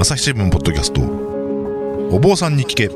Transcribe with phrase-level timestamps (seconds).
[0.00, 1.00] 朝日新聞ポッドキャスト。
[2.14, 2.88] お坊さんに聞け。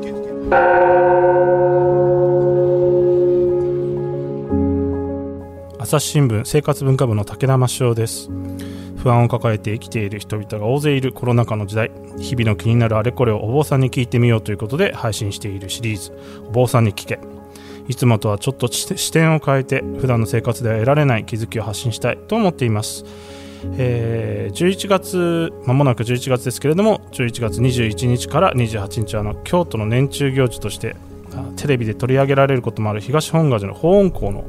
[5.77, 8.29] 朝日新聞生活文化部の武田真翔です。
[8.95, 11.91] 不安を抱えて生きている人々が大勢いるコロナ禍の時代。
[12.19, 16.13] 日々の気になるあれこれをお坊さんに聞いてみようということで配信しているシリーズ
[16.47, 17.19] 「お坊さんに聞け」
[17.89, 23.03] いつもとはちょっと視点を変えて普段の生活では得られない気づきを発信したいと思っています。
[23.77, 30.95] えー、11月まもなく11月ですけれども11月21日から28日はあの京都の年中行事として
[31.55, 34.45] テレビで取り上げられることもある東本願寺の法恩校の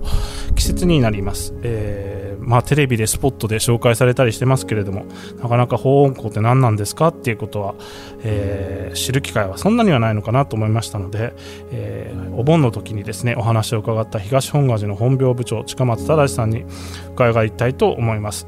[0.54, 5.06] 季節になります、えー、まあ、テレビでスポットで紹介されたりしてますけれども
[5.42, 7.74] なかなか法恩校って何なんですかっていうことは、
[8.22, 11.32] えー、知る機会はそんなにはないのかなと思いましたので、
[11.70, 16.64] えー、お盆の時にですねお話を伺った東本願寺の本廟部長近松忠さんに
[17.12, 18.46] 伺いたいと思います。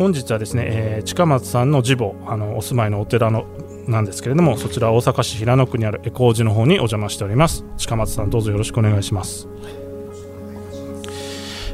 [0.00, 3.44] 本日はですね、えー、近松さんの次母あのお住まいのお寺の
[3.86, 7.66] なんですけれどもそちら大阪市平野区にある江光寺の方にお邪魔しております。
[7.76, 9.46] 近松さんどうぞよろしくお願いします。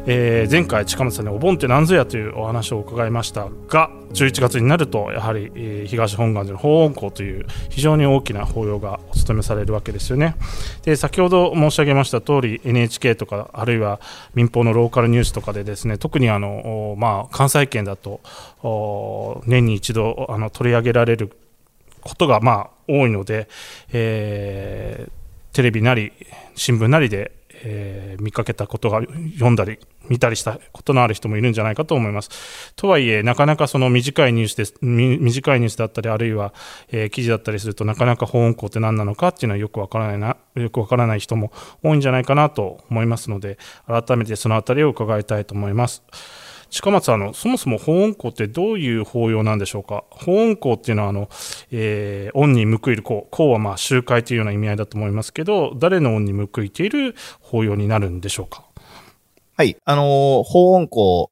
[0.09, 10.37] えー、前回近松さんにお盆って何ぞやというお話を伺いましたが11月になるとやはり、えー、東本願寺の法恩校という非常に大きな法要がお務めされるわけですよね。
[10.85, 14.01] で先ほど申し上げました通り NHK とかあるいは
[14.35, 18.21] 民放のローカルニュースとかでですね特にあの、まあ、関西圏だと
[19.47, 21.37] 年に一度あの取り上げられる
[22.01, 23.49] ことがまあ多いので、
[23.93, 26.13] えー、テレビなり
[26.55, 32.73] 新聞なりでえー、見かけたことが読んだり見たりしたことのある人もいるんじゃないかと思います。
[32.77, 36.55] とはいえ、なかなかその短いニュースです、短いニュースだったり、あるいは、
[36.91, 46.03] えー、記事だったりすると、なかなか保温校って何なのかっていうのはよくわからないな、よくわからない人も多いんじゃないかなと思いますので、改めてそのあたりを伺いたいと思います。
[46.69, 50.05] 近松あのそもそも法恩公ってどういう法要なんでしょうか？
[50.11, 51.29] 法恩公っていうのはあの、
[51.71, 58.65] えー、恩に報いる公公はまあ集会というような意味合いだと思いますけど誰の恩に報いている法要になるんでしょうか？
[59.57, 59.77] はい。
[59.85, 61.31] あの法恩公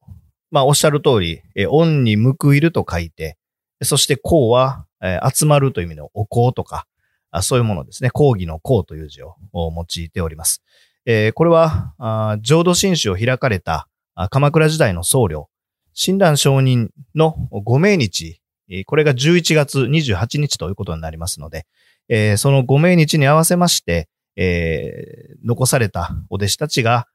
[0.50, 3.36] まあおっしゃる通り、え恩に報いると書いて
[3.82, 6.86] そして公は、えー、集まるという意味のお公とか
[7.30, 8.10] あそういうものですね。
[8.10, 10.62] 講義の公という字を用いております。
[11.06, 13.88] えー、これはあ浄土真宗を開かれた
[14.30, 15.46] 鎌倉時代の僧侶、
[15.92, 18.40] 親鸞上人のご命日、
[18.86, 21.66] これが11月28日ということになりますので、
[22.36, 24.08] そのご命日に合わせまして、
[25.44, 27.06] 残されたお弟子たちが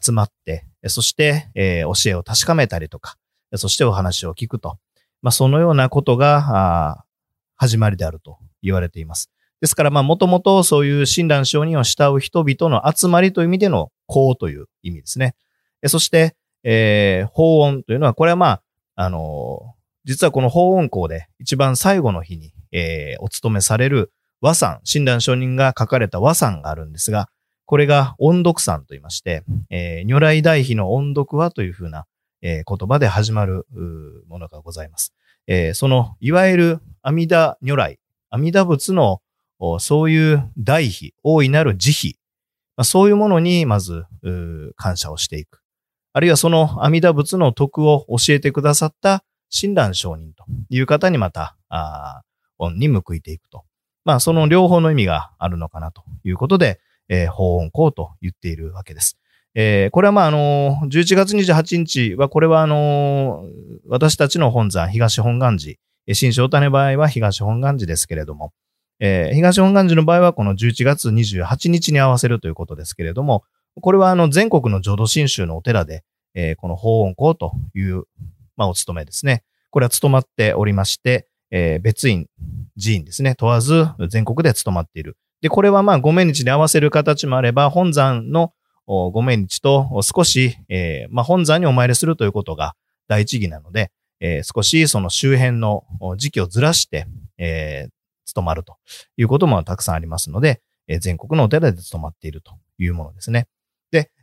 [0.00, 3.16] 集まって、そして、教えを確かめたりとか、
[3.54, 4.78] そしてお話を聞くと。
[5.22, 7.04] まあ、そのようなことが
[7.56, 9.30] 始まりであると言われています。
[9.60, 15.34] ですから、もともとそういう親鸞上人を慕う人々の集まりという意味での公という意味ですね。
[15.88, 18.62] そして、えー、法音というのは、これはまあ、
[18.96, 19.74] あの、
[20.04, 27.28] 実はこの法音校で一番最後の日に、えー、お勤めされる和算、親鸞上人が書かれた和算があるんですが、
[27.64, 32.06] これが音読算と言いまして、えー、如来大悲の音読はというふうな、
[32.42, 33.66] えー、言葉で始まる
[34.28, 35.12] ものがございます。
[35.48, 37.98] えー、その、いわゆる阿弥陀如来、
[38.30, 39.20] 阿弥陀仏の
[39.80, 42.12] そういう大悲、大いなる慈悲、
[42.76, 44.04] まあ、そういうものにまず
[44.76, 45.62] 感謝をしていく。
[46.16, 52.22] あるいはその阿弥陀仏の徳を教えてくださった親鸞上人という方にまた、あ
[52.56, 53.64] 恩に報いていくと。
[54.06, 59.18] まあ、その両方の意味があるのかなということで、えー、法恩公と言っているわけです。
[59.54, 65.74] えー、これはまあ、あのー、11月28日は、これはあのー、私たちの本山、東本願寺、
[66.14, 68.54] 新正太の場合は東本願寺ですけれども、
[69.00, 73.44] えー、東本願寺の場合はこの11月28日に合わせるということですけれども、
[73.80, 76.04] これはあの全国の浄土真宗のお寺で、
[76.34, 78.04] えー、この法音校という、
[78.56, 79.42] まあ、お勤めですね。
[79.70, 82.28] これは務まっておりまして、えー、別院、
[82.80, 83.34] 寺院ですね。
[83.34, 85.16] 問わず全国で務まっている。
[85.40, 88.52] で、これはまあ、ご命日に合わせる形もあれば、本山の
[88.86, 92.74] ご命日と少し、えー、まあ、本山にお参りするということが
[93.08, 95.84] 第一義なので、えー、少しその周辺の
[96.16, 97.06] 時期をずらして、
[97.38, 97.90] えー、
[98.26, 98.76] 務まると
[99.16, 103.48] いうこともたくさんありますので、えー、全国のお寺で務まっているというものですね。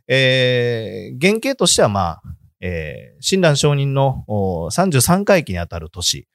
[0.08, 2.22] えー、原型としては、まあ、
[2.60, 6.26] えー、親鸞上人の33回忌にあたる年、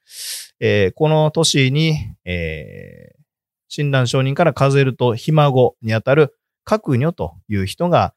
[0.60, 3.22] えー、この年に、えー、
[3.68, 8.14] 親鸞上人から数えると、ひ孫にあたる各女という人が、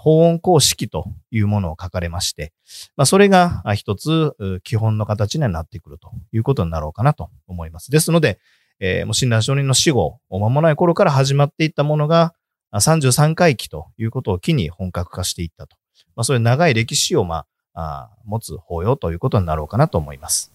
[0.00, 2.52] 法音公式というものを書かれまして、
[2.96, 7.90] まあ、それが一つ基本の形になってくるということになろうかなと思います。
[7.90, 8.38] ですので、
[8.80, 12.34] えー、もう親鸞上人の死後、お間もない頃から始まっていったものが、
[12.72, 15.76] 33回忌ということを機に本格化していったと。
[16.16, 20.52] まあ、そういう長い歴史を、まあ、あ持つ法要ということになろうかなと思います。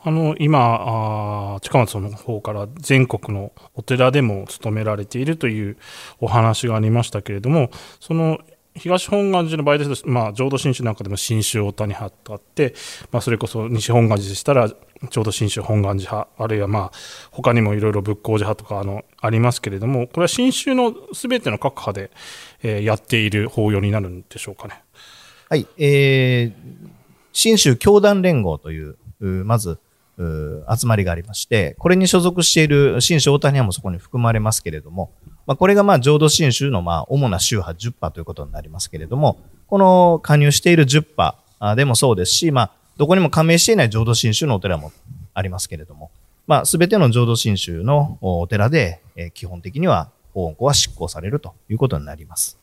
[0.00, 5.76] あの今あ、近松の方から全国のお寺でも勤められているという
[6.20, 8.38] お話がありましたけれども、その
[8.78, 12.74] 東本願寺の場合ですと、まあ、浄土真宗なんかでも新宗大谷派とあって、
[13.10, 14.70] まあ、それこそ西本願寺でしたら
[15.10, 16.92] 浄土真宗本願寺派あるいはまあ
[17.30, 22.10] 他にもいろいろ仏光寺派とかあのありますけれどもこれは新宗のすべての各派で、
[22.62, 24.82] えー、やっている法要になるんでしょうかね。
[25.48, 26.88] はい、えー、
[27.32, 29.78] 新宗教団連合というまず
[30.18, 35.12] 集まりがありまして、これに所属している新州大谷派もそこに含まれますけれども、
[35.48, 44.92] まあ、これがまあ浄土真宗のまあ主な宗派10派ということになりますけれども、この加入している10派でもそうですし、まあ、どこにも加盟していない浄土真宗のお寺も
[45.32, 46.10] ありますけれども、
[46.46, 52.58] まあ、すべての浄土真宗のお寺で、え基本的には法恩公は執行されるということになります。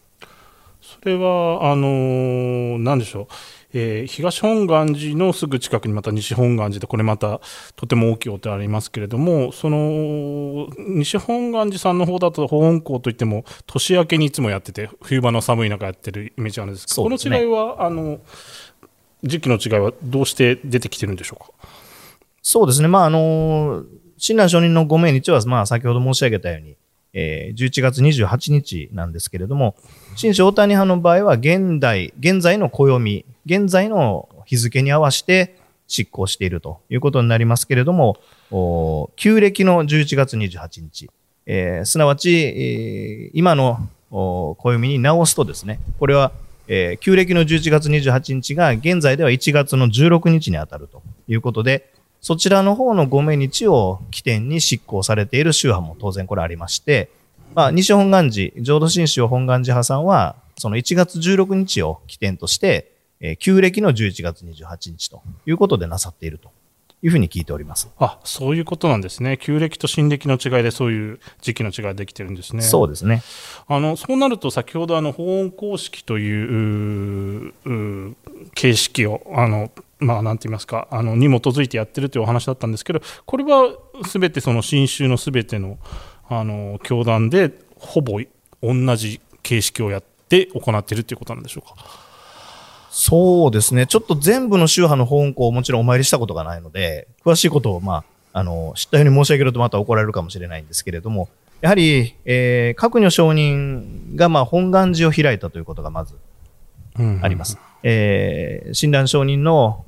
[0.79, 3.27] それは、あのー、なんでしょう。
[3.77, 7.42] えー、東本願寺のすぐ近くにまた西本願寺でこれまた
[7.75, 18.22] とても大きいお寺ありますけれどもその西本願寺さんの方だと保温校といっても年明けにいつもやってて冬場の寒い中やってるイメージあるんですけど、ね、この違いはあの
[19.24, 21.51] 時期の違いはどうして出てきてるんでしょうか？
[22.42, 23.83] そうですね、まああの
[24.18, 26.77] 親鸞上人のご命日は、まあ、先ほど申し上げたように、
[27.12, 29.75] えー、11月28日なんですけれども、
[30.16, 35.57] 新州大谷派の場合は現代、現在の暦、現在の日付に合わせて
[35.88, 38.18] 執行しているということになりますけれども、
[39.15, 41.09] 旧暦の11月28日、
[41.45, 43.88] えー、すなわち、えー、今の
[44.57, 46.31] 暦に直すとですね、これは、
[46.68, 51.91] えー、旧暦の11月28日が現在では1月の16日に当たるということで、
[52.21, 57.09] そちらの方のご命日を起点に執行されている宗派も当然これありまして、
[57.53, 66.50] まあ、西本願寺、浄土真宗本願寺派さんは、その1月16日を起点として、えー、旧暦の11月28日ということでなさっていると
[67.01, 67.89] いうふうに聞いております。
[68.00, 69.38] あ、そういうことなんですね。
[69.39, 72.62] 旧暦と新暦の違いでそういう時期の違いができてるんですね。
[72.62, 73.21] そうですね。
[73.67, 77.53] あの、そうなると先ほどあの、法音公式という
[78.56, 83.75] 形式を、あの、まあ、なんて言いますか、あの、に基づいてやってるというお話だったんですけど、これは
[84.07, 85.77] すべてその新宗のすべての、
[86.27, 88.19] あの、教団でほぼ
[88.63, 92.04] 同じ形式をやって行っているということなんでしょうか？
[92.97, 93.88] そうですね。
[93.88, 101.27] ちょっと全部の宗派の本校をもちろんお参りしたことがないので、詳しいことを、まあ、あの、知ったように申し上げるとまた怒られるかもしれないんですけれども、
[101.59, 106.15] やはり、えー、各女承認が、まあ、本願寺を開いたということがまず
[107.21, 107.56] あります。
[107.56, 109.83] うんうんえー、親鸞上人の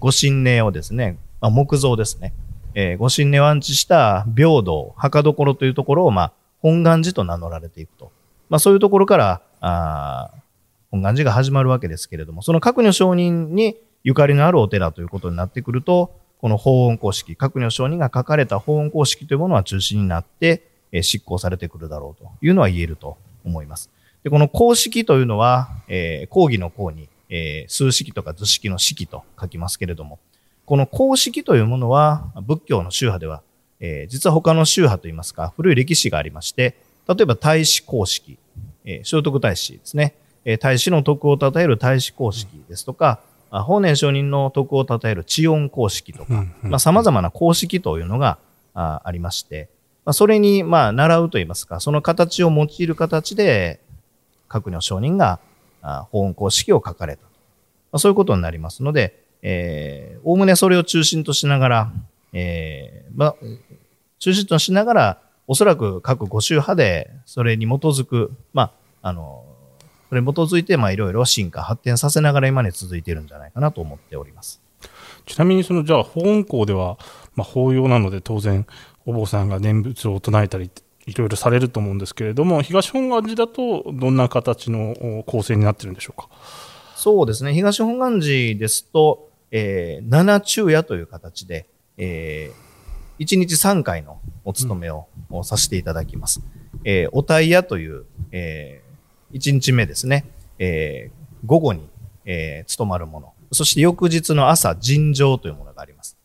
[0.00, 2.34] ご神霊をですね、まあ、木造ですね、
[2.74, 8.10] えー、ご神霊を安置した平等、墓所というところを、まあ、本願寺と名乗られていくと。
[8.48, 10.30] まあ、そういうところから、あ
[10.90, 20.62] 本願寺が始まるわけですけれども、その各女上人にゆかりのあるお寺ということになってくると、この法音公式、各女上人が書かれた法音公式というものは中心になって、
[20.92, 23.90] え、執行されてくるだろうというのは言えると思います。
[24.22, 30.18] で、この公式というのは、えー、講義の項に、えー、数式とか図式の式と書きますけれども、
[30.64, 33.42] この公式というものは、仏教の宗派では、
[33.80, 36.76] えー、実は他の宗派といいますか、古い歴史がありまして、
[37.08, 38.38] 例えば大使公式、
[38.84, 40.14] え、聖徳太子ですね、
[40.46, 43.20] えー、大使の徳を称える大使公式ですとか、
[43.52, 48.38] うん、法然上人の徳を称える知恩公式とか、まあ、様々な公式というのが
[48.72, 49.68] あありまして、
[50.04, 53.80] まあ、それに、まあ、習うといいますか、その形を用いる形で、
[54.48, 55.40] 各女承認が
[55.82, 57.28] 法音公式を書かれたと。
[57.90, 61.92] まあ、そういうことになりますので、えー、おおむねそれを中心としながら、
[62.32, 63.34] えー、まあ、
[64.20, 68.70] 中心としながら、おそらく各五宗派でそれに基づく、ま
[69.02, 69.44] あ、あの、
[70.08, 74.60] それに基づいて、まあ、いろいろ進化、発展させながら今に続いているんじゃないかなと思っております。
[75.26, 76.98] ちなみに、その、じゃあ、法音校では、
[77.34, 78.66] まあ、法要なので当然、
[79.04, 80.70] お坊さんが念仏を唱えたり
[81.06, 86.28] いろいろされると思うんですけれども、東本願寺だとどんな形の構成になってるんでしょうか？
[86.96, 87.54] そうですね。
[87.54, 96.40] 東本願寺ですと、えー、七昼夜という形で、えー、1日3回のお勤めを、うん、させていただきます。
[96.82, 98.85] えー、お体夜という、えー、
[99.36, 100.24] 1日目ですね、
[100.58, 101.88] えー、午後に、
[102.24, 103.32] えー、務まるもの。
[103.52, 106.16] そして翌日の朝、尋常というものがあります。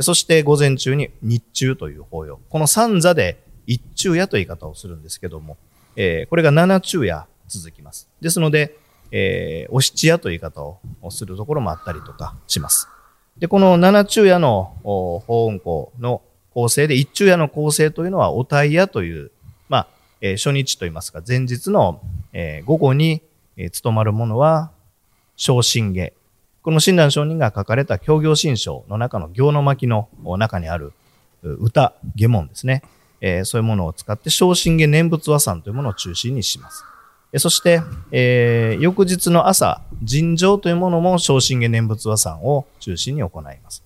[0.00, 2.38] そして午前中に日中という法要。
[2.50, 5.56] この三座で一昼夜という言い方をするんですけども、
[5.96, 8.08] えー、これが七昼夜続きます。
[8.20, 8.76] ですので、
[9.10, 10.80] えー、お七夜という言い方を
[11.10, 12.88] するところもあったりとかします。
[13.38, 19.30] で、この七昼夜の法音校の構成で、一昼夜の構成というのは、お体夜という、
[20.20, 22.00] えー、初日といいますか、前日の、
[22.32, 23.22] えー、午後に、
[23.56, 24.70] えー、務まるものは、
[25.36, 26.12] 昇進下。
[26.62, 30.08] この親鸞上人が書かれた協業新書の中の行の巻の
[30.38, 30.92] 中にある
[31.42, 32.82] 歌、下門ですね。
[33.20, 36.84] えー、そういうものを使って昇進下念仏和算というものを中心にします。
[37.32, 37.82] えそして、
[38.12, 43.82] えー、翌日の朝、尋常というものも昇進下念仏和算を中心に行います。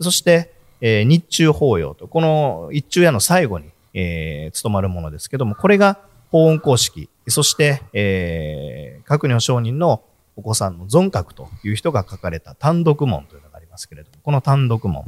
[0.00, 5.98] そして、えー、日中法要と、この一中夜の最後に、えー、務まるものですけども、これが
[6.30, 10.02] 法音公式、そして、えー、各女商人の
[10.36, 15.04] お子さんの尊格という人が書かれた単独門というのがありますけれども、この単独門、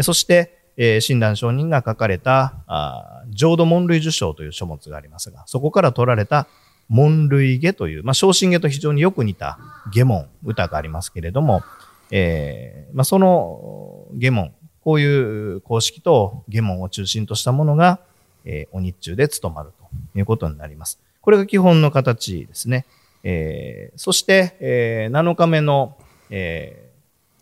[0.00, 6.46] そして、えー、親鸞上人が書かれた、あ浄土門類受賞という書物がありますが、そこから取られた
[6.88, 9.58] 門類下という、まあ、昇進下と非常によく似た
[9.92, 11.62] 下門、歌がありますけれども、
[12.10, 14.52] えー、まあ、その下門、
[14.84, 18.00] こういう公式と下門を中心としたものが、
[18.44, 21.00] えー、お日中で務まるということになります。
[21.20, 22.86] これが基本の形ですね。
[23.24, 25.96] えー、そして、えー、7日目の、
[26.30, 26.90] え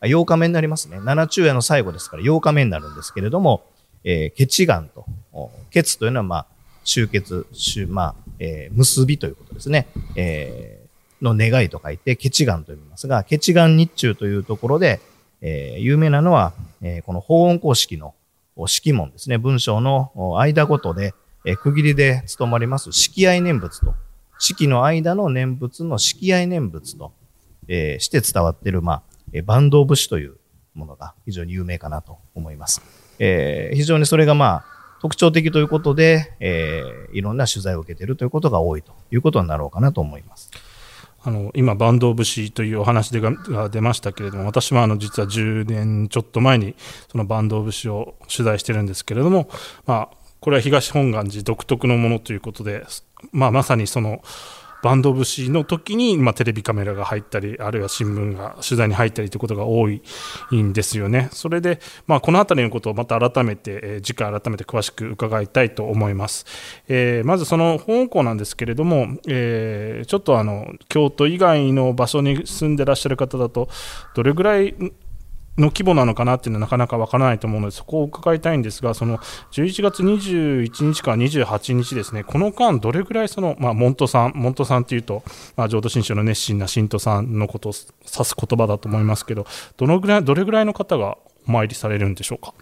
[0.01, 1.01] ー、8日目になりますね。
[1.01, 3.65] 七中夜の最後ですから8日目になるんですけれども、
[4.05, 5.07] えー、血願と、
[5.71, 6.47] 血というのは、まあ、
[6.85, 7.47] 集結、
[7.89, 9.87] まあ、えー、結びということですね。
[10.17, 15.01] えー、の願いと書いて、血願と読みますが、血願日中というところで、
[15.43, 16.53] えー、有名なのは、
[16.83, 18.15] えー、この法音公式の
[18.67, 19.39] 式問ですね。
[19.39, 21.15] 文章の間ごとで、
[21.45, 23.95] え、区切りで務まります式合念仏と、
[24.39, 27.13] 式の間の念仏の式合念仏と、
[27.69, 29.03] え、して伝わっている、まあ、
[29.33, 30.37] えー、坂東節という
[30.75, 32.83] ものが非常に有名かなと思います。
[33.19, 34.65] えー、非常にそれがまあ、
[35.01, 40.51] 特徴的ということで、えー、いろんな取材を受けているということが多いということになろうかなと思います。
[41.23, 46.75] あの今、坂東節というお話でが出ましたけれども、私もあの実は10年ちょっと前に
[47.11, 49.49] その坂東節を取材してるんですけれども、
[49.87, 52.87] まあ、これは東本願寺独特のものということで、
[53.33, 54.23] まあ、まさにその
[54.83, 60.01] バンド節の時に、まあ、テレビカメラが入ったり、あるいは新聞が取材に入ったりということが多い
[60.55, 61.29] んですよね。
[61.33, 66.47] それで、まあ、この辺りのことをまた改めて、えー、次回改めて詳しく伺いたいと思います。
[66.89, 73.69] えー、まずその香港なんですけれども、えー、ちょっとあの京都以外の場所に住んでらっしゃる方だと、
[74.15, 74.75] どれぐらい
[75.59, 79.19] の規模なのかなっていうのはなかなかわからないと思うので、そこを伺いたいんですが、その
[79.53, 85.23] 11月21日から28日ですね、この間、どれぐらいその、まあ、モントさん、モントさんっていうと、
[85.57, 92.55] まあ、浄土真宗の熱心な信徒さんのことを指す言葉だと思いますけど、どのぐらい、どれぐらいの方がお参りされるんでしょうか？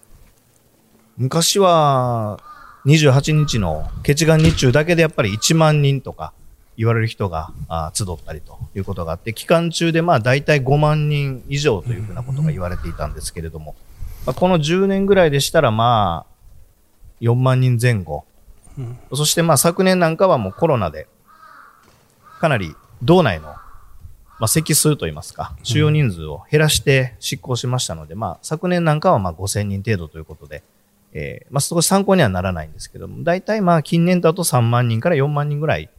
[1.16, 2.40] 昔は、
[2.87, 6.33] 28日の決願日中だけでやっぱり1万人とか、
[6.78, 13.75] 言われる人があ集ったりということがあって、期間中でまあ大体5万人以上というふうなことが言われていたんですけれども、
[14.25, 16.35] まあ、この10年ぐらいでしたらまあ
[17.20, 18.25] 4万人前後、
[18.78, 21.08] うん、そしてまあ昨年なんかはもうコロナで
[22.40, 23.56] かなり道内の
[24.40, 30.62] まあ、席数といいますか、収容人数を減らして執行しましたので、うん、まあ、昨年なんかはまあ5000人程度ということで、
[31.12, 35.90] えー、まあ、少し参考にはならないんですけども、大体まあ、近年だと3万人から4万人ぐらい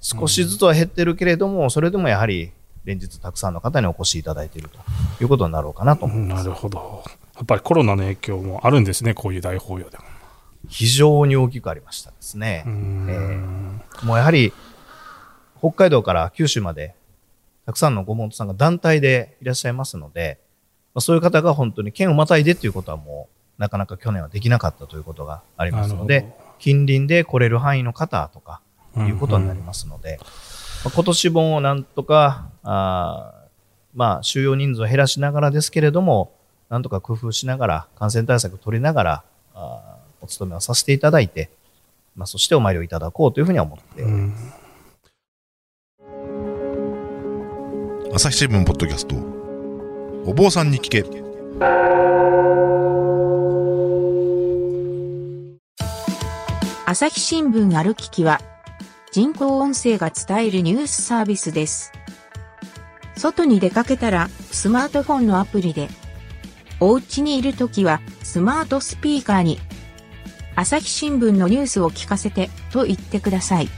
[0.00, 2.52] 少しずつは減ってるけれども、それでもやはり
[2.84, 4.78] 連日たくさんの方にお越しいただいていると
[5.22, 6.44] いうことになろうかなと思います。
[6.44, 7.04] なるほど。
[7.36, 10.04] やっぱりコロナの影響もあるんですね、こういう大法要でも。
[10.68, 12.64] 非常に大きくありましたですね。
[12.66, 14.52] えー、もうやはり
[15.58, 16.94] 北海道から九州まで
[17.66, 20.38] たくさんのご門徒さんが団体でいらっしゃいますので、
[20.94, 23.28] まあ、そういう方が本当に県をまたいでということはも
[23.58, 26.26] うなかなか去年はできなかったということがありますので、
[26.58, 28.60] 近隣で来れる範囲の方とか、
[28.96, 30.18] いうことになりますので、
[30.84, 33.34] まあ、今年もなんとか、あ
[33.94, 36.32] まあ、収容人数を減らしながらですけれども、
[36.68, 41.50] なんとか工夫しながら、感染対策を取りながら、あお勤めをさせていただいて、
[42.14, 44.02] まあ、そしてお参りをいただこうというふうには思って。
[44.02, 44.60] おります。
[48.12, 49.16] 朝日新聞ポッドキャスト。
[50.26, 51.04] お坊さんに聞け。
[56.86, 58.40] 朝日新聞歩ききは
[59.12, 61.92] 人工音声が伝えるニュースサービスです。
[63.16, 65.88] 外に出かけたらスマートフォンのアプリで、
[66.78, 69.58] お家にいるときはスマートスピーカーに、
[70.54, 73.68] 朝日新聞のニュースを聞かせてと言ってください。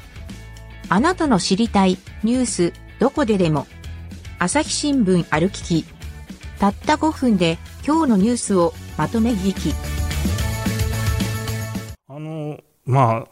[0.91, 3.67] あなたの知りたいニュースどこででも、
[4.39, 5.87] 朝日新聞歩きき、
[6.59, 9.75] たった5分で今日のニュースをまとめ聞き。
[12.09, 13.32] あの、まあ、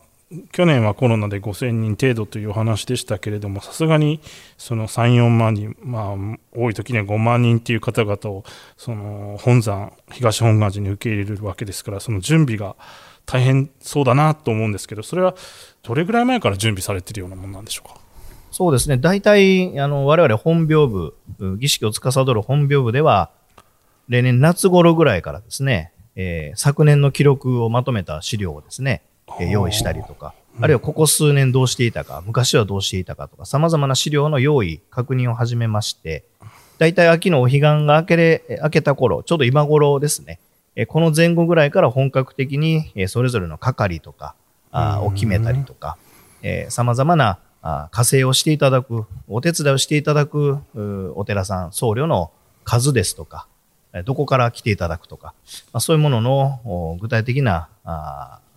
[0.52, 4.20] 去年はコロナで5000人程度という話でしたけれども、さすがに
[4.56, 8.44] その3、4万人、まあ、多い時には5万人という方々を、
[8.76, 12.76] その本山、東本願寺に受け入れるわけですから、その準備が
[13.26, 15.34] 大変そうだなと思うんですけど、それは
[15.82, 17.98] どれぐらい前から準備されているようなものなんでしょうか？
[18.52, 18.98] そうですね。
[18.98, 23.30] 大体、あの、我々本屏風、儀式を司る本屏風では、
[24.08, 29.02] 例年夏頃ぐらいからですね、えー昨年の記録をまとめた資料をですね、
[29.38, 36.24] 用意したりとか、あるいはここ数年どうしていたか、昔はどうしていたかとか、様々な資料の用意、確認を始めまして、
[36.78, 40.40] 大体秋のお彼岸が明けれ、えー明けた頃、ちょうど今頃ですね、
[40.76, 44.34] えーこの前後ぐらいから本格的に、えーそれぞれの係とか、
[44.72, 45.96] を決めたりとか、
[46.42, 50.58] えー様々なあー加勢をしていただく、お手伝いをしていただく
[51.14, 52.30] お寺さん、僧侶の
[52.64, 53.46] 数ですとか、
[53.92, 55.34] えーどこから来ていただくとか、
[55.72, 57.68] まあ、そういうもののお具体的な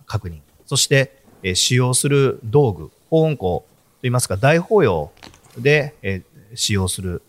[0.06, 3.64] 確認、そして、えー使用する道具、法音香と
[4.02, 5.10] いいますか、大法要
[5.58, 7.20] で、えー使用する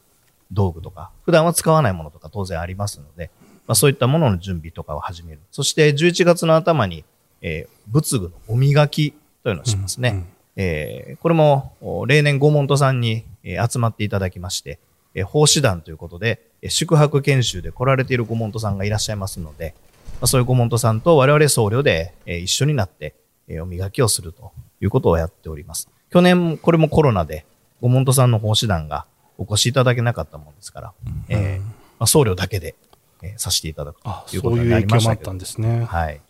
[0.52, 3.32] 道具とか、普段は使わないものとか当然ありますので、
[3.68, 5.40] まあ、そういったものの準備とかを始める。
[5.52, 7.04] そして11月の頭に、
[7.42, 9.14] えー仏具のお磨き
[9.44, 10.10] というのをしますね。
[10.10, 10.28] うんうん
[10.58, 14.80] えーこれもお例年ご門徒さんに、えー集まっていただきまして、
[15.16, 19.74] えー奉仕団ということで、えー宿泊研修で来られているご門徒さんがいらっしゃいますので、
[20.22, 23.16] まあ、そういうご門徒さんと我々僧侶で、えー一緒になって、
[23.48, 25.90] えーお磨きをするということをやっております。
[26.10, 27.46] 去年、これもコロナで、
[27.82, 29.06] ご門徒さんの奉仕団が
[29.38, 30.94] お越しいただけなかったものですから、
[31.30, 31.66] えーま
[32.00, 32.76] あ、僧侶だけで、
[33.22, 35.86] えーさせていただくあ、というそういうことになりま影響もあったしたけどんですね。
[35.86, 36.22] はい。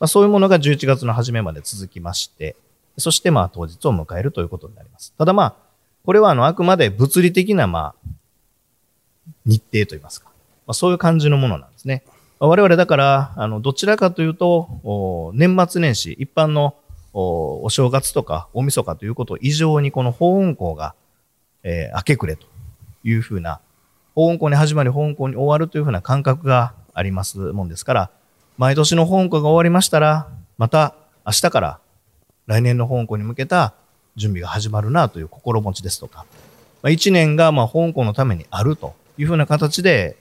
[0.00, 2.56] まあ、そういうものが11月の初めまで続きまして、
[2.96, 5.12] そしてまあ当日を迎えるということになります。
[5.16, 5.54] ただまあ、
[6.04, 8.10] これはあのあくまで物理的なまあ、
[9.44, 10.28] 日程といいますか、
[10.66, 12.02] まあ、そういう感じのものなんですね。
[12.40, 16.76] 我々だから、あの、どちらかというと、年末年始、一般の
[17.12, 20.94] おお正月とか大晦日ということ以上にこの法運行が、
[21.64, 22.46] えー明け暮れと
[23.02, 23.60] いうふうな、
[24.14, 28.10] 法運行に始まり法運行に終わるというふうな感覚がありますもんですから、
[28.56, 30.28] 毎年の本校が終わりましたら、
[30.58, 30.94] また
[31.26, 31.80] 明日から
[32.46, 33.74] 来年の本校に向けた
[34.14, 36.24] 準備が始まるなという心持ちですとか、
[36.82, 40.16] まあ、1年がまあ本校のためにあるというふうな形で、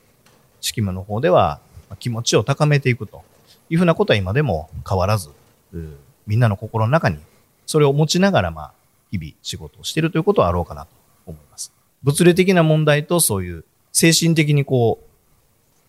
[0.62, 1.60] 式務の方では
[1.96, 3.24] 気持ちを高めていくと
[3.70, 5.30] いうふうなことは今でも変わらず、
[5.74, 5.78] う
[6.28, 7.18] みんなの心の中に
[7.66, 8.72] それを持ちながら、まあ、
[9.12, 10.90] 日々仕事をしているということはあろうかなと
[11.26, 11.72] 思います。
[12.04, 15.08] 物理的な問題とそういう精神的にこう、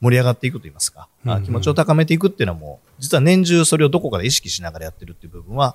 [0.01, 5.75] 盛り上がっていくと言いますか、うんうんあ気持ちを高めていくっていうのはもう、実は年中それをどこかで意識しながらやってるっていう部分は、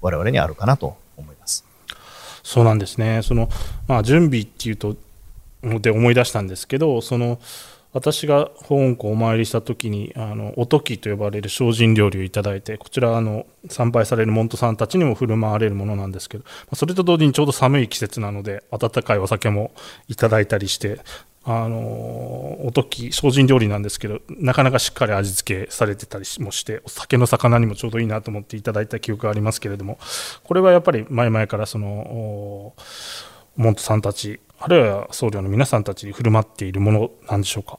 [0.00, 1.64] 我々にあるかなと思います。
[2.42, 3.20] そうなんですね。
[3.22, 3.48] その、
[3.88, 4.96] まあ、準備っていうと、
[5.62, 7.38] で思い出したんですけど、その、
[7.92, 19.72] 私が本校お参りした時に、あの、おときと呼ばれる精進料理をいただいて、こちら、あの、参拝される門徒さんたちにも振る舞われるものなんですけど、それと同時にちょうど寒い季節なので、温かいお酒も
[20.08, 21.00] いただいたりして、
[21.44, 29.98] あのおとき精進料理なんですけどなかなかしっかり味付けされてたりもしてお酒の魚にもちょうどいいなと思っていただいた記憶がありますけれども
[30.44, 32.74] これはやっぱり前々からその
[33.56, 37.78] 門徒さんたちあるいは僧侶の皆さんたちに振る舞っているものなんでしょうか？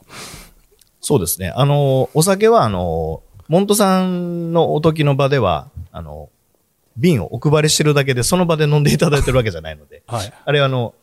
[0.99, 1.49] そうですね。
[1.55, 6.29] あの、お酒は、あの、モントさんのお時の場では、あの、
[6.97, 10.33] 瓶をお配りしてるだけで、その場で飲んでいただいてるわけじゃないので、 はい。
[10.45, 10.93] あれはあの、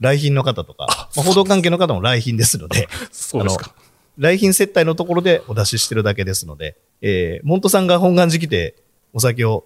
[0.00, 0.86] 来賓の方とか、
[1.16, 3.74] まあ、報道関係の方も来賓ですので、 そうですか。
[4.18, 8.76] 来賓接待のところでお出ししてるだけですので、えー、モントさんが本願寺来て
[9.12, 9.64] お酒を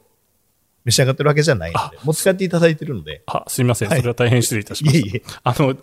[0.88, 5.06] 召し上がってるわけじゃないので、持ち帰っていただいてるので、あすみません、はいそれは大変失礼いたしました。
[5.06, 5.22] いえいえ。
[5.44, 5.76] あの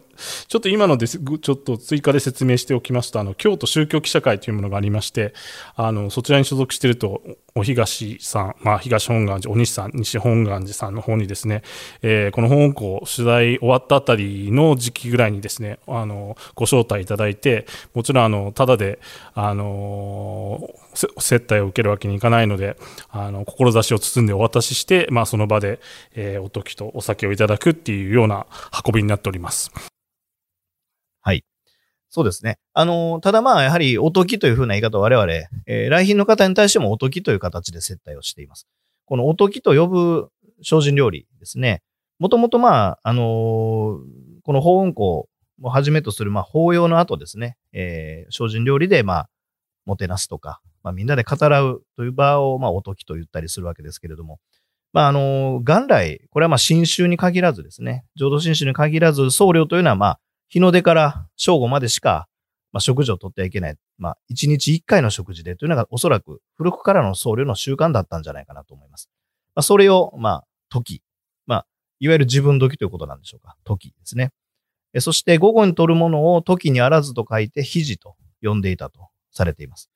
[0.48, 5.34] ちょっと今のですちょっと追加で説明しておきますとあの京都宗教記者会というものがありまして
[5.76, 7.22] あのそちらに所属していると
[7.58, 11.64] お東さん、まあ、東本願寺お西さん西本願寺さんの方にですね、
[12.02, 19.00] えーこの本校取材終わったあたりの時期ぐらいにですねあのご招待いただいてもちろんあのただで
[19.36, 22.78] あの接待を受けるわけにいかないので
[23.10, 25.80] あの志を包んでお渡しして、まあ、その場で、
[26.14, 28.46] えーお時とお酒をいただくっていうような
[28.86, 29.95] 運びになっております。
[31.26, 31.44] はい
[32.10, 32.60] そうですね。
[32.74, 35.30] あの、ただまあ、やはり、おときというふうな言い方を我々、
[35.66, 38.68] えー来賓の方に対してもおときという形で接待をしています。
[39.06, 40.30] このおときと呼ぶ
[40.64, 41.82] 精進料理ですね。
[42.20, 43.98] もともとまあ、あのー
[44.44, 45.28] この法運行
[45.62, 49.30] をはじめとする、まあ、法要の後ですね、えー精進料理で、まあ、
[49.86, 54.40] もてなすとか、まあ、みんなで語らうという場を、まあ、おときと言ったりするわけですけれども、
[54.94, 62.28] まあ、あのー元来、これはまあ、新宗に限らずですね、浄土真宗に限らず、僧侶というのはまあ、日の出から正午までしか、
[62.72, 63.76] まあ、食事をとってはいけない。
[63.98, 69.10] まあ、一日一回の食事でというのがおそらく古くからの僧侶の習慣だったんじゃないかなと思います。
[69.56, 71.02] まあ、それを、まあ、時。
[71.48, 71.66] まあ、
[72.00, 73.56] いわゆる自分時ということなんでしょうか。
[73.64, 74.32] 時ですね。
[75.00, 79.90] そして午後に取るものを時にあらずと書いて肘と呼んでいたとされています。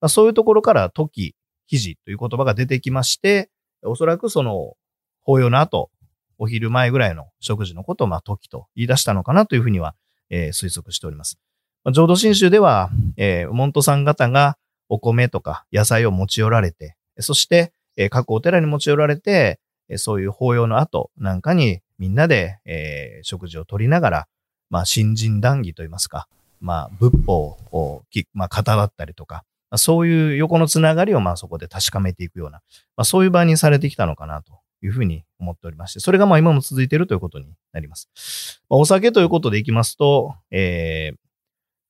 [0.00, 1.34] まあ、そういうところから時、
[1.66, 3.50] 肘という言葉が出てきまして、
[3.82, 4.74] おそらくその
[5.22, 5.90] 法要の後、
[6.38, 9.94] お昼前ぐらいの食事のことを、まあ、時と言い出したのかなというふうには、
[10.30, 11.38] えー、推測しております。
[11.84, 14.56] まあ、浄土真宗では、えー、門徒さん方が
[14.88, 24.28] お米とか野菜を持ち寄られて、そして、えー、各お寺に持ち寄られて、えそういう法要の後なんかにみんなで、えー、食事をとりながら、
[24.70, 26.28] まあ、新人談義といいますか、
[26.60, 28.02] まあ、仏法を、
[28.34, 32.60] まあ、語ったりとか、まあ、そういう横のつながりを、まあ、そこで確かめていくような、
[32.96, 38.60] まあ、そういう場にされてきたのかなというふうに思っておりまして、それがまあ今も続いているということになります。
[38.68, 41.18] まあ、お酒ということでいきますと、えー、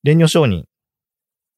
[0.05, 0.65] 蓮如上人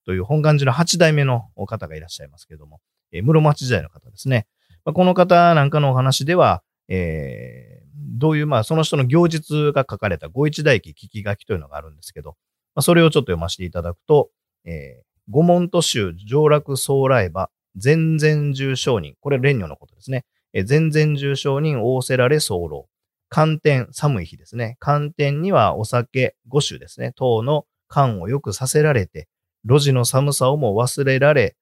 [0.04, 2.80] という本願寺の8代目の方がいらっしゃいますけれども、
[3.12, 4.46] えー、室町時代の方ですね。
[4.84, 12.30] まあ、この方なんかのお話では、えー、どういう、まあ、その人の行述が書かれた五一代記聞き書きというのがあるんですけど、
[12.74, 14.30] まあ、それをちょっと読ませていただくと、
[14.64, 19.14] えー、五門都州上洛総来馬、全然重商人。
[19.20, 20.24] これ、蓮如のことですね。
[20.52, 22.88] え、全然重商人、仰せられ候。
[23.28, 24.76] 寒天、寒い日ですね。
[24.80, 27.12] 寒天にはお酒五種ですね。
[27.14, 29.28] 等の寒をよくさせられて、
[29.64, 31.56] 路地の寒さをも忘れられ、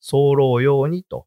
[0.00, 1.26] 候ようにと、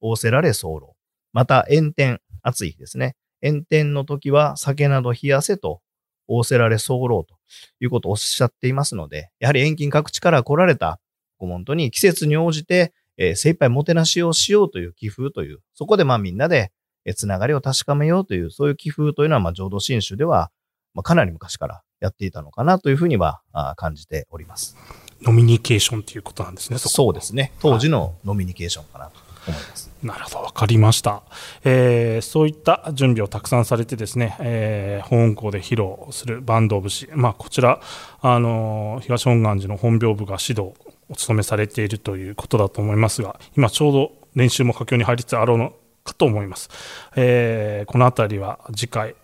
[0.00, 0.96] 仰せられ候。
[1.32, 3.14] また、炎天、暑い日ですね。
[3.42, 5.80] 炎天の時は酒など冷やせと
[6.28, 7.36] 仰せられ候と
[7.80, 11.00] いうことをおっしゃっていますので、やはり遠近各地から来られた
[11.38, 16.72] ご門徒に季節に応じて、えー、精一杯もてなしをしようという寄付という、そこでまあみんなで、
[17.04, 20.50] えつながりを確かめようという、そういう寄付というのは、まあ浄土真宗では、
[20.94, 24.76] まあ、かなり昔からやっていたのかなというふうにはあ感じております。
[25.22, 27.52] ノミニケーションということなんですね、そそうですね。
[27.60, 29.30] 当時のノミニケーションかなと。
[29.46, 29.90] 思います。
[30.02, 31.22] なるほど、わかりました、
[31.64, 37.80] えー、そういった準備をたくさんされてですね、えー、本校で披露するバンド節、まあ、こちら、
[38.20, 40.74] あのー、東本願寺の本廟部が指導
[41.10, 46.70] を務めされているということだと思いますが、今ちょうど練習も佳境に入りつつあろうのかと思います。
[47.16, 49.14] えー、このあたりは次回、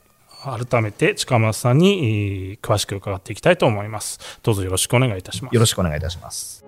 [0.44, 4.38] 改めて近松さんに詳しく伺っていきたいと思います。
[4.42, 5.55] どうぞよろしくお願いいたします。
[5.55, 6.64] よろしくお願いいたします。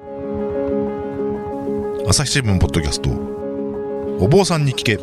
[2.07, 3.11] 朝日新聞ポッドキャスト
[4.21, 4.97] お坊さんに聞けえ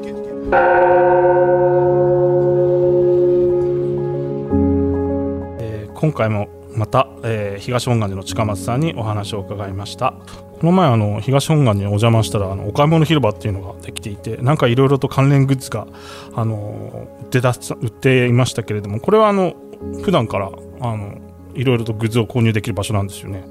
[5.88, 10.14] ー、今回もまた、えー、東本願寺の近松さんにお話を伺いました
[10.60, 15.88] この前あの東本願寺にお邪魔したらあのお買い物広場っていうのができていてなんかいろいろと関連グッズが
[16.34, 17.50] あの売って出
[17.82, 19.56] 売っていましたけれどもこれはあの
[20.04, 21.18] 普段からあの
[21.56, 23.46] いろいろとグッズを購入できる場所なんですよね。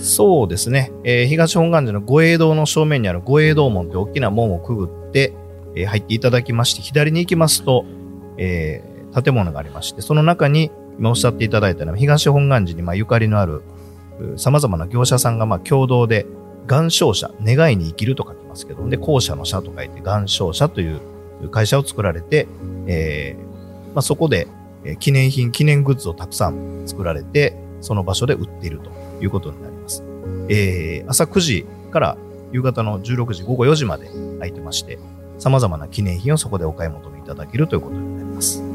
[0.00, 0.92] そうですね。
[1.04, 5.34] えー、東本願寺の御栄堂の正面にある御栄堂門って大きな門をくぐって、
[5.76, 7.86] えー、入っていただきまして、左に行きますと、
[8.36, 13.62] えー、建物がありまして、その中に、今おっしゃっていただいたのは、東本願寺にまゆかりのある、
[14.36, 16.26] 様々な業者さんがま共同で、
[16.66, 21.00] 願勝者、願いに生きると書きますけど、で、後者の社と書いて、願勝者という
[21.50, 22.46] 会社を作られて、
[22.86, 23.54] えー
[23.94, 24.48] まあ、そこで、
[24.98, 28.90] 記念品、記念グッズをたくさん作られて、その場所で売っていると
[29.22, 30.02] いうことになります。
[30.48, 32.16] えー、朝9時から
[32.52, 34.98] 夕方の16時、午後4時まで空いてまして、
[35.38, 38.73] 様々な記念品をそこでお買い求めいただけるということになります。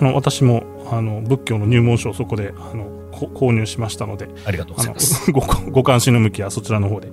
[0.00, 5.32] あの私もあの仏教の入門書をそこであの購入しましたので、ありがとうございます。
[5.32, 7.12] ごご関心の向きはそちらの方で、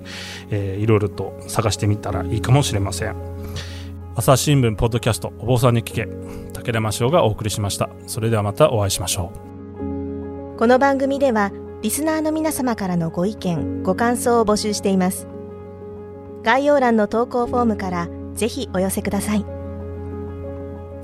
[0.50, 3.16] えー、いろいろと探してみたらいいかもしれません。
[4.16, 6.06] 朝日新聞ポッドキャストお坊さんに聞け。
[6.52, 7.88] 武田真翔がお送りしました。
[8.06, 10.58] それではまたお会いしましょう。
[10.58, 15.26] この番組ではリスナーの皆様からのご意見ご感想を募集しています。
[16.44, 19.46] 概要欄の投稿フォームからぜひお寄せください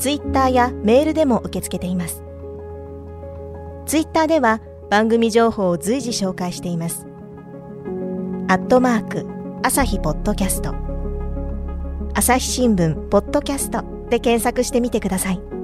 [0.00, 2.22] ツイッターやメールでも受け付けています。
[3.84, 7.06] ツイッターでは番組情報を随時紹介しています。
[8.48, 9.26] アットマーク
[9.62, 10.74] 朝日ポッドキャスト。
[12.14, 15.60] 朝日新聞ポッドキャストで検索してみてください。